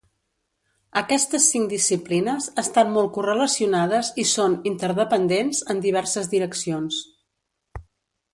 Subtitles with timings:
[1.01, 6.99] Aquestes cinc disciplines estan molt correlacionades i són interdependents en diverses direccions.